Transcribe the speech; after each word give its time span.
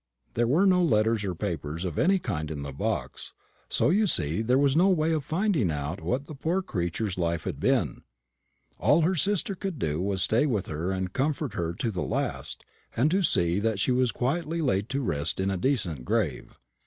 There 0.33 0.47
were 0.47 0.65
no 0.65 0.83
letters 0.83 1.23
or 1.23 1.35
papers 1.35 1.85
of 1.85 1.99
any 1.99 2.17
kind 2.17 2.49
in 2.49 2.63
the 2.63 2.71
box; 2.71 3.33
so 3.69 3.91
you 3.91 4.07
see 4.07 4.41
there 4.41 4.57
was 4.57 4.75
no 4.75 4.89
way 4.89 5.11
of 5.13 5.23
finding 5.23 5.69
out 5.69 6.01
what 6.01 6.25
the 6.25 6.33
poor 6.33 6.63
creature's 6.63 7.19
life 7.19 7.43
had 7.43 7.59
been. 7.59 8.01
All 8.79 9.01
her 9.01 9.13
sister 9.13 9.53
could 9.53 9.77
do 9.77 10.01
was 10.01 10.21
to 10.21 10.23
stay 10.23 10.45
with 10.47 10.65
her 10.65 10.89
and 10.89 11.13
comfort 11.13 11.53
her 11.53 11.73
to 11.75 11.91
the 11.91 12.01
last, 12.01 12.65
and 12.97 13.11
to 13.11 13.21
see 13.21 13.59
that 13.59 13.79
she 13.79 13.91
was 13.91 14.11
quietly 14.11 14.59
laid 14.59 14.89
to 14.89 15.01
rest 15.03 15.39
in 15.39 15.51
a 15.51 15.55
decent 15.57 16.03
grave. 16.03 16.57